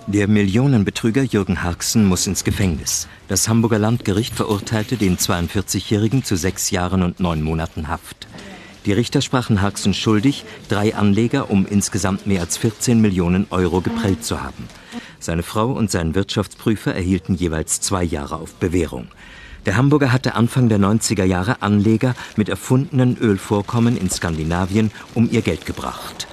Der 0.08 0.28
Millionenbetrüger 0.28 1.22
Jürgen 1.22 1.64
Harksen 1.64 2.06
muss 2.06 2.28
ins 2.28 2.44
Gefängnis. 2.44 3.08
Das 3.30 3.48
Hamburger 3.48 3.80
Landgericht 3.80 4.36
verurteilte 4.36 4.98
den 4.98 5.18
42-Jährigen 5.18 6.26
zu 6.26 6.36
sechs 6.36 6.72
Jahren 6.72 7.04
und 7.04 7.22
neun 7.22 7.42
Monaten 7.42 7.88
Haft. 7.88 8.28
Die 8.88 8.94
Richter 8.94 9.22
sprachen 9.22 9.62
Harksen 9.62 9.94
schuldig, 9.94 10.46
drei 10.70 10.96
Anleger 10.96 11.52
um 11.52 11.66
insgesamt 11.66 12.26
mehr 12.26 12.40
als 12.40 12.56
14 12.56 13.02
Millionen 13.02 13.46
Euro 13.50 13.82
geprellt 13.82 14.24
zu 14.24 14.42
haben. 14.42 14.64
Seine 15.20 15.44
Frau 15.44 15.74
und 15.74 15.92
sein 15.92 16.16
Wirtschaftsprüfer 16.16 16.96
erhielten 16.96 17.36
jeweils 17.36 17.82
zwei 17.82 18.06
Jahre 18.06 18.38
auf 18.38 18.54
Bewährung. 18.56 19.10
Der 19.66 19.76
Hamburger 19.76 20.14
hatte 20.14 20.36
Anfang 20.36 20.70
der 20.70 20.80
90er 20.80 21.26
Jahre 21.26 21.62
Anleger 21.62 22.16
mit 22.38 22.48
erfundenen 22.48 23.18
Ölvorkommen 23.18 23.98
in 23.98 24.10
Skandinavien 24.10 24.92
um 25.16 25.30
ihr 25.30 25.42
Geld 25.42 25.66
gebracht. 25.66 26.26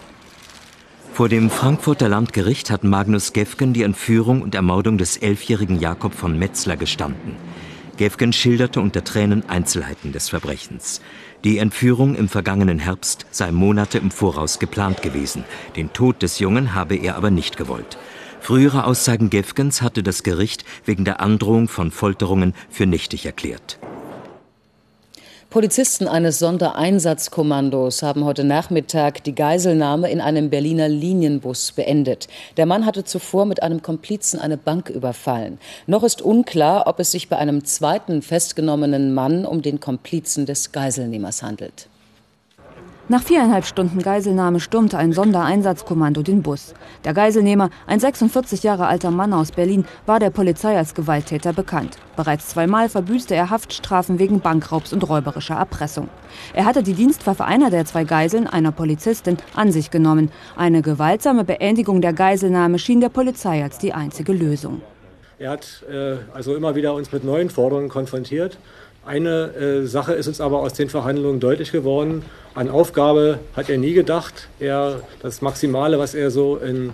Vor 1.13 1.29
dem 1.29 1.51
Frankfurter 1.51 2.09
Landgericht 2.09 2.71
hat 2.71 2.85
Magnus 2.85 3.33
Gefgen 3.33 3.73
die 3.73 3.83
Entführung 3.83 4.43
und 4.43 4.55
Ermordung 4.55 4.97
des 4.97 5.17
elfjährigen 5.17 5.81
Jakob 5.81 6.15
von 6.15 6.39
Metzler 6.39 6.77
gestanden. 6.77 7.35
Gefgen 7.97 8.33
schilderte 8.33 8.81
unter 8.81 9.05
Tränen 9.05 9.49
Einzelheiten 9.49 10.13
des 10.13 10.29
Verbrechens. 10.29 11.01
Die 11.45 11.59
Entführung 11.59 12.15
im 12.15 12.29
vergangenen 12.29 12.79
Herbst 12.79 13.27
sei 13.31 13.53
Monate 13.53 13.99
im 13.99 14.11
Voraus 14.11 14.59
geplant 14.59 15.03
gewesen. 15.03 15.45
Den 15.77 15.93
Tod 15.93 16.23
des 16.23 16.39
Jungen 16.39 16.75
habe 16.75 16.97
er 16.97 17.17
aber 17.17 17.31
nicht 17.31 17.57
gewollt. 17.57 17.99
Frühere 18.41 18.85
Aussagen 18.85 19.31
Gefgens 19.31 19.81
hatte 19.81 20.03
das 20.03 20.23
Gericht 20.23 20.65
wegen 20.85 21.05
der 21.05 21.21
Androhung 21.21 21.69
von 21.69 21.91
Folterungen 21.91 22.55
für 22.69 22.87
nichtig 22.87 23.27
erklärt. 23.27 23.79
Polizisten 25.55 26.09
eines 26.09 26.41
Sondereinsatzkommandos 26.41 28.03
haben 28.03 28.25
heute 28.25 28.43
Nachmittag 28.43 29.23
die 29.23 29.37
Geiselnahme 29.37 30.11
in 30.11 30.21
einem 30.21 30.51
Berliner 30.51 30.89
Linienbus 30.89 31.71
beendet. 31.71 32.27
Der 32.57 32.67
Mann 32.67 32.85
hatte 32.85 33.05
zuvor 33.05 33.47
mit 33.47 33.63
einem 33.63 33.81
Komplizen 33.81 34.41
eine 34.41 34.57
Bank 34.57 34.91
überfallen. 34.91 35.61
Noch 35.87 36.03
ist 36.03 36.23
unklar, 36.23 36.89
ob 36.89 36.99
es 36.99 37.13
sich 37.13 37.29
bei 37.29 37.37
einem 37.37 37.65
zweiten 37.65 38.21
festgenommenen 38.21 39.15
Mann 39.15 39.47
um 39.47 39.63
den 39.63 39.79
Komplizen 39.79 40.45
des 40.45 40.73
Geiselnehmers 40.73 41.45
handelt. 41.45 41.89
Nach 43.07 43.23
viereinhalb 43.23 43.67
Stunden 43.67 43.99
Geiselnahme 43.99 44.61
stürmte 44.61 44.97
ein 44.97 45.13
Sondereinsatzkommando 45.13 46.23
den 46.23 46.41
Bus. 46.41 46.73
Der 47.05 47.13
Geiselnehmer, 47.13 47.69
ein 47.87 48.01
46 48.01 48.63
Jahre 48.63 48.87
alter 48.87 49.11
Mann 49.11 49.35
aus 49.35 49.53
Berlin, 49.53 49.85
war 50.07 50.19
der 50.19 50.31
Polizei 50.31 50.75
als 50.75 50.95
Gewalttäter 50.95 51.53
bekannt. 51.53 51.99
Bereits 52.17 52.49
zweimal 52.49 52.89
verbüßte 52.89 53.35
er 53.35 53.51
Haftstrafen 53.51 54.19
wegen 54.19 54.41
Bankraubs 54.41 54.95
und 54.95 55.07
räuberischer 55.07 55.57
Erpressung. 55.57 56.09
Er 56.55 56.65
hatte 56.65 56.83
die 56.83 56.95
Dienstwaffe 56.95 57.45
einer 57.45 57.69
der 57.69 57.85
zwei 57.85 58.05
Geiseln, 58.05 58.47
einer 58.47 58.73
Polizistin, 58.73 59.37
an 59.55 59.71
sich 59.71 59.91
genommen. 59.91 60.31
Eine 60.57 60.81
gewaltsame 60.81 61.45
Beendigung 61.45 62.01
der 62.01 62.15
Geiselnahme 62.15 62.79
schien 62.79 63.03
der 63.03 63.11
Polizei 63.11 63.63
als 63.63 63.77
die 63.77 63.93
einzige 63.93 64.33
Lösung. 64.33 64.81
Er 65.39 65.51
hat 65.51 65.85
äh, 65.91 66.17
also 66.33 66.55
immer 66.55 66.75
wieder 66.75 66.95
uns 66.95 67.13
mit 67.13 67.23
neuen 67.23 67.51
Forderungen 67.51 67.91
konfrontiert. 67.91 68.57
Eine 69.07 69.55
äh, 69.55 69.87
Sache 69.87 70.15
ist 70.15 70.29
uns 70.29 70.41
aber 70.41 70.61
aus 70.61 70.73
den 70.73 70.89
Verhandlungen 70.89 71.39
deutlich 71.39 71.73
geworden. 71.73 72.25
An 72.55 72.71
Aufgabe 72.71 73.39
hat 73.55 73.69
er 73.69 73.77
nie 73.77 73.93
gedacht. 73.93 74.49
Er, 74.61 75.01
das 75.21 75.43
Maximale, 75.43 75.99
was 75.99 76.15
er 76.15 76.31
so 76.31 76.57
in, 76.57 76.93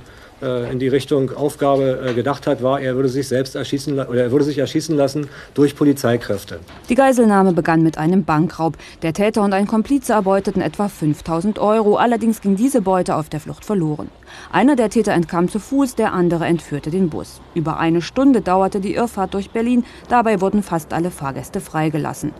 in 0.72 0.78
die 0.78 0.88
Richtung 0.88 1.34
Aufgabe 1.36 2.00
äh, 2.04 2.14
gedacht 2.14 2.46
hat, 2.46 2.62
war, 2.62 2.80
er 2.80 2.96
würde 2.96 3.08
sich 3.08 3.28
selbst 3.28 3.54
erschießen 3.54 3.98
oder 3.98 4.22
er 4.22 4.32
würde 4.32 4.44
sich 4.44 4.58
erschießen 4.58 4.96
lassen 4.96 5.28
durch 5.54 5.76
Polizeikräfte. 5.76 6.60
Die 6.88 6.94
Geiselnahme 6.94 7.52
begann 7.52 7.82
mit 7.82 7.98
einem 7.98 8.24
Bankraub. 8.24 8.76
Der 9.02 9.12
Täter 9.12 9.42
und 9.42 9.52
ein 9.52 9.66
Komplize 9.66 10.12
erbeuteten 10.12 10.62
etwa 10.62 10.88
5000 10.88 11.58
Euro. 11.58 11.96
Allerdings 11.96 12.40
ging 12.40 12.56
diese 12.56 12.82
Beute 12.82 13.16
auf 13.16 13.28
der 13.28 13.40
Flucht 13.40 13.64
verloren. 13.64 14.08
Einer 14.52 14.76
der 14.76 14.90
Täter 14.90 15.12
entkam 15.12 15.48
zu 15.48 15.58
Fuß, 15.58 15.94
der 15.94 16.12
andere 16.12 16.46
entführte 16.46 16.90
den 16.90 17.10
Bus. 17.10 17.40
Über 17.54 17.78
eine 17.78 18.02
Stunde 18.02 18.40
dauerte 18.40 18.80
die 18.80 18.94
Irrfahrt 18.94 19.34
durch 19.34 19.50
Berlin. 19.50 19.84
Dabei 20.08 20.40
wurden 20.40 20.62
fast 20.62 20.92
alle 20.92 21.10
Fahrgäste 21.10 21.60
freigelassen. 21.60 22.32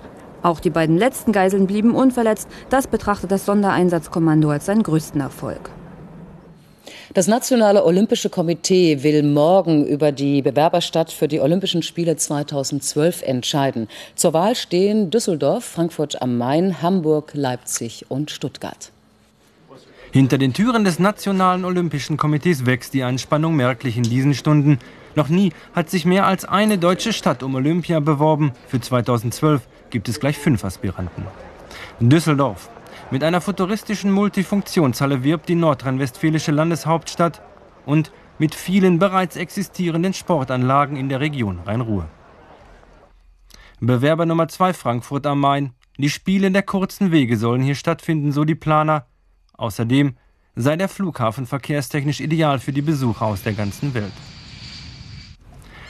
Auch 0.42 0.61
die 0.61 0.71
beiden 0.71 0.97
letzten 0.97 1.33
Geiseln 1.33 1.66
blieben 1.66 1.95
unverletzt. 1.95 2.49
Das 2.71 2.87
betrachtet 2.87 3.30
das 3.30 3.45
Sondereinsatzkommando 3.45 4.50
als 4.50 4.66
seinen 4.66 4.83
größten 4.83 5.21
Erfolg. 5.21 5.71
Das 7.12 7.26
Nationale 7.26 7.84
Olympische 7.84 8.30
Komitee 8.30 9.02
will 9.02 9.24
morgen 9.24 9.84
über 9.84 10.12
die 10.12 10.42
Bewerberstadt 10.42 11.10
für 11.10 11.26
die 11.26 11.40
Olympischen 11.40 11.82
Spiele 11.82 12.14
2012 12.14 13.22
entscheiden. 13.22 13.88
Zur 14.14 14.32
Wahl 14.32 14.54
stehen 14.54 15.10
Düsseldorf, 15.10 15.64
Frankfurt 15.64 16.22
am 16.22 16.38
Main, 16.38 16.82
Hamburg, 16.82 17.32
Leipzig 17.34 18.06
und 18.08 18.30
Stuttgart. 18.30 18.92
Hinter 20.12 20.38
den 20.38 20.52
Türen 20.52 20.84
des 20.84 21.00
Nationalen 21.00 21.64
Olympischen 21.64 22.16
Komitees 22.16 22.64
wächst 22.64 22.94
die 22.94 23.02
Anspannung 23.02 23.56
merklich 23.56 23.96
in 23.96 24.04
diesen 24.04 24.34
Stunden. 24.34 24.78
Noch 25.16 25.28
nie 25.28 25.52
hat 25.74 25.90
sich 25.90 26.04
mehr 26.04 26.28
als 26.28 26.44
eine 26.44 26.78
deutsche 26.78 27.12
Stadt 27.12 27.42
um 27.42 27.56
Olympia 27.56 27.98
beworben. 27.98 28.52
Für 28.68 28.80
2012 28.80 29.62
gibt 29.90 30.08
es 30.08 30.20
gleich 30.20 30.38
fünf 30.38 30.64
Aspiranten. 30.64 31.24
Düsseldorf. 31.98 32.70
Mit 33.12 33.24
einer 33.24 33.40
futuristischen 33.40 34.12
Multifunktionshalle 34.12 35.24
wirbt 35.24 35.48
die 35.48 35.56
nordrhein-westfälische 35.56 36.52
Landeshauptstadt 36.52 37.42
und 37.84 38.12
mit 38.38 38.54
vielen 38.54 39.00
bereits 39.00 39.34
existierenden 39.34 40.14
Sportanlagen 40.14 40.96
in 40.96 41.08
der 41.08 41.18
Region 41.18 41.58
Rhein-Ruhr. 41.66 42.08
Bewerber 43.80 44.26
Nummer 44.26 44.46
2 44.46 44.74
Frankfurt 44.74 45.26
am 45.26 45.40
Main. 45.40 45.72
Die 45.98 46.08
Spiele 46.08 46.52
der 46.52 46.62
kurzen 46.62 47.10
Wege 47.10 47.36
sollen 47.36 47.62
hier 47.62 47.74
stattfinden, 47.74 48.30
so 48.30 48.44
die 48.44 48.54
Planer. 48.54 49.06
Außerdem 49.54 50.16
sei 50.54 50.76
der 50.76 50.88
Flughafen 50.88 51.46
verkehrstechnisch 51.46 52.20
ideal 52.20 52.60
für 52.60 52.72
die 52.72 52.82
Besucher 52.82 53.26
aus 53.26 53.42
der 53.42 53.54
ganzen 53.54 53.92
Welt. 53.92 54.12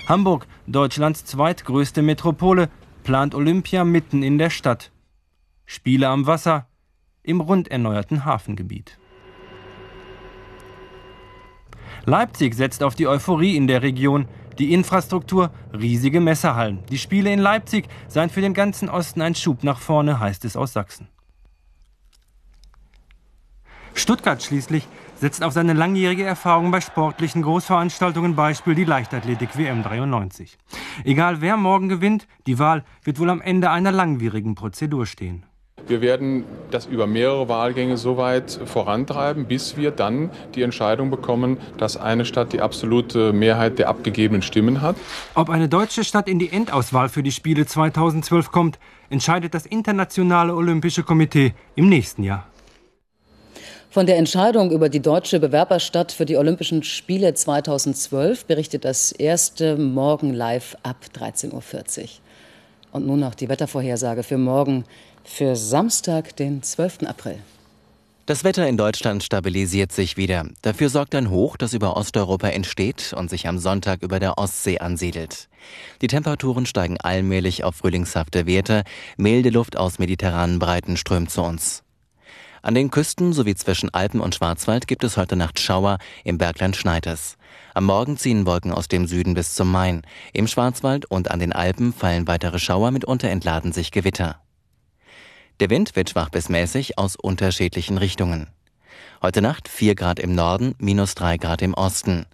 Hamburg, 0.09 0.47
Deutschlands 0.67 1.27
zweitgrößte 1.27 2.01
Metropole, 2.01 2.71
plant 3.05 3.35
Olympia 3.35 3.85
mitten 3.85 4.23
in 4.23 4.39
der 4.39 4.51
Stadt. 4.51 4.91
Spiele 5.67 6.09
am 6.09 6.27
Wasser 6.27 6.70
im 7.23 7.41
rund 7.41 7.71
erneuerten 7.71 8.25
Hafengebiet. 8.25 8.99
Leipzig 12.05 12.55
setzt 12.55 12.83
auf 12.83 12.95
die 12.95 13.07
Euphorie 13.07 13.57
in 13.57 13.67
der 13.67 13.83
Region. 13.83 14.27
Die 14.59 14.73
Infrastruktur, 14.73 15.51
riesige 15.73 16.21
Messerhallen. 16.21 16.85
Die 16.91 16.99
Spiele 16.99 17.33
in 17.33 17.39
Leipzig 17.39 17.89
seien 18.09 18.31
für 18.31 18.41
den 18.41 18.55
ganzen 18.55 18.89
Osten 18.89 19.23
ein 19.23 19.35
Schub 19.35 19.65
nach 19.65 19.79
vorne, 19.79 20.21
heißt 20.21 20.45
es 20.45 20.57
aus 20.57 20.73
Sachsen. 20.73 21.09
Stuttgart 23.95 24.43
schließlich 24.43 24.87
setzt 25.17 25.43
auf 25.43 25.53
seine 25.53 25.75
langjährige 25.75 26.25
Erfahrung 26.25 26.71
bei 26.71 26.81
sportlichen 26.81 27.43
Großveranstaltungen, 27.43 28.35
Beispiel 28.35 28.75
die 28.75 28.85
Leichtathletik 28.85 29.57
WM 29.57 29.83
93. 29.83 30.57
Egal 31.05 31.41
wer 31.41 31.57
morgen 31.57 31.89
gewinnt, 31.89 32.27
die 32.47 32.59
Wahl 32.59 32.85
wird 33.03 33.19
wohl 33.19 33.31
am 33.31 33.41
Ende 33.43 33.71
einer 33.71 33.93
langwierigen 33.93 34.55
Prozedur 34.55 35.07
stehen. 35.07 35.45
Wir 35.91 36.01
werden 36.01 36.45
das 36.71 36.87
über 36.87 37.09
mehrere 37.09 37.49
Wahlgänge 37.49 37.97
so 37.97 38.17
weit 38.17 38.61
vorantreiben, 38.65 39.47
bis 39.47 39.77
wir 39.77 39.91
dann 39.91 40.31
die 40.55 40.63
Entscheidung 40.63 41.11
bekommen, 41.11 41.59
dass 41.79 41.97
eine 41.97 42.25
Stadt 42.25 42.53
die 42.53 42.61
absolute 42.61 43.33
Mehrheit 43.33 43.81
der 43.81 43.89
abgegebenen 43.89 44.41
Stimmen 44.41 44.83
hat. 44.83 44.95
Ob 45.35 45.51
eine 45.51 45.69
deutsche 45.69 46.05
Stadt 46.05 46.29
in 46.29 46.39
die 46.39 46.53
Endauswahl 46.53 47.09
für 47.09 47.25
die 47.25 47.33
Spiele 47.33 47.67
2012 47.67 48.53
kommt, 48.53 48.79
entscheidet 49.09 49.53
das 49.53 49.67
Internationale 49.67 50.55
Olympische 50.55 51.03
Komitee 51.03 51.55
im 51.75 51.89
nächsten 51.89 52.23
Jahr. 52.23 52.47
Von 53.91 54.07
der 54.07 54.17
Entscheidung 54.17 54.71
über 54.71 54.89
die 54.91 55.01
deutsche 55.01 55.41
Bewerberstadt 55.41 56.13
für 56.13 56.25
die 56.25 56.37
Olympischen 56.37 56.85
Spiele 56.85 57.35
2012 57.35 58.45
berichtet 58.45 58.85
das 58.85 59.11
erste 59.11 59.77
Morgen 59.77 60.35
live 60.35 60.77
ab 60.85 60.99
13.40 61.19 61.53
Uhr. 61.53 62.09
Und 62.93 63.07
nun 63.07 63.21
noch 63.21 63.35
die 63.35 63.49
Wettervorhersage 63.49 64.23
für 64.23 64.39
morgen, 64.39 64.85
für 65.25 65.57
Samstag, 65.57 66.37
den 66.37 66.63
12. 66.63 67.05
April. 67.07 67.39
Das 68.27 68.45
Wetter 68.45 68.69
in 68.69 68.77
Deutschland 68.77 69.25
stabilisiert 69.25 69.91
sich 69.91 70.17
wieder. 70.17 70.47
Dafür 70.63 70.89
sorgt 70.89 71.17
ein 71.17 71.31
Hoch, 71.31 71.57
das 71.57 71.73
über 71.73 71.97
Osteuropa 71.97 72.49
entsteht 72.49 73.13
und 73.17 73.29
sich 73.29 73.49
am 73.49 73.59
Sonntag 73.59 74.03
über 74.03 74.21
der 74.21 74.39
Ostsee 74.39 74.79
ansiedelt. 74.79 75.49
Die 76.01 76.07
Temperaturen 76.07 76.65
steigen 76.65 77.01
allmählich 77.01 77.65
auf 77.65 77.75
frühlingshafte 77.75 78.47
Werte. 78.47 78.85
Milde 79.17 79.51
Luft 79.51 79.77
aus 79.77 79.99
mediterranen 79.99 80.61
Breiten 80.61 80.97
strömt 80.97 81.31
zu 81.31 81.43
uns. 81.43 81.83
An 82.63 82.75
den 82.75 82.91
Küsten 82.91 83.33
sowie 83.33 83.55
zwischen 83.55 83.93
Alpen 83.93 84.21
und 84.21 84.35
Schwarzwald 84.35 84.87
gibt 84.87 85.03
es 85.03 85.17
heute 85.17 85.35
Nacht 85.35 85.59
Schauer, 85.59 85.99
im 86.23 86.39
Bergland 86.39 86.77
schneit 86.77 87.07
es. 87.07 87.37
Am 87.75 87.87
Morgen 87.87 88.17
ziehen 88.17 88.47
Wolken 88.47 88.71
aus 88.73 88.87
dem 88.87 89.07
Süden 89.07 89.35
bis 89.35 89.55
zum 89.55 89.73
Main. 89.73 90.03
Im 90.33 90.47
Schwarzwald 90.47 91.07
und 91.07 91.31
an 91.31 91.41
den 91.41 91.53
Alpen 91.53 91.93
fallen 91.93 92.29
weitere 92.29 92.59
Schauer, 92.59 92.91
mitunter 92.91 93.29
entladen 93.29 93.73
sich 93.73 93.91
Gewitter. 93.91 94.41
Der 95.61 95.69
Wind 95.69 95.95
wird 95.95 96.09
schwach 96.09 96.31
bis 96.31 96.49
mäßig 96.49 96.97
aus 96.97 97.17
unterschiedlichen 97.17 97.99
Richtungen. 97.99 98.47
Heute 99.21 99.43
Nacht 99.43 99.69
4 99.69 99.95
Grad 99.95 100.19
im 100.19 100.35
Norden, 100.35 100.75
minus 100.79 101.15
3 101.15 101.37
Grad 101.37 101.61
im 101.61 101.75
Osten. 101.75 102.25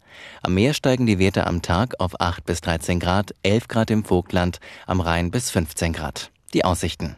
Am 0.42 0.54
Meer 0.54 0.74
steigen 0.74 1.06
die 1.06 1.18
Werte 1.18 1.44
am 1.48 1.60
Tag 1.60 1.94
auf 1.98 2.20
8 2.20 2.46
bis 2.46 2.60
13 2.60 3.00
Grad, 3.00 3.34
11 3.42 3.66
Grad 3.66 3.90
im 3.90 4.04
Vogtland, 4.04 4.60
am 4.86 5.00
Rhein 5.00 5.32
bis 5.32 5.50
15 5.50 5.92
Grad. 5.92 6.30
Die 6.54 6.64
Aussichten. 6.64 7.16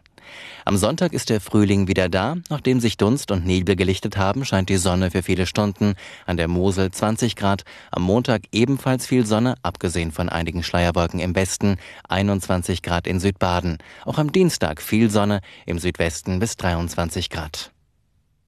Am 0.65 0.77
Sonntag 0.77 1.13
ist 1.13 1.31
der 1.31 1.41
Frühling 1.41 1.89
wieder 1.89 2.09
da. 2.09 2.37
Nachdem 2.51 2.81
sich 2.81 2.97
Dunst 2.97 3.31
und 3.31 3.47
Nebel 3.47 3.77
gelichtet 3.77 4.17
haben, 4.17 4.45
scheint 4.45 4.69
die 4.69 4.77
Sonne 4.77 5.11
für 5.11 5.23
viele 5.23 5.47
Stunden. 5.47 5.95
An 6.27 6.37
der 6.37 6.49
Mosel 6.49 6.91
20 6.91 7.37
Grad. 7.37 7.65
Am 7.91 8.03
Montag 8.03 8.43
ebenfalls 8.53 9.07
viel 9.07 9.25
Sonne, 9.25 9.55
abgesehen 9.63 10.13
von 10.13 10.29
einigen 10.29 10.63
Schleierwolken 10.63 11.21
im 11.21 11.35
Westen. 11.35 11.77
21 12.09 12.83
Grad 12.83 13.07
in 13.07 13.21
Südbaden. 13.21 13.79
Auch 14.05 14.19
am 14.19 14.33
Dienstag 14.33 14.83
viel 14.83 15.11
Sonne, 15.11 15.41
im 15.67 15.79
Südwesten 15.79 16.39
bis 16.39 16.57
23 16.57 17.31
Grad. 17.31 17.73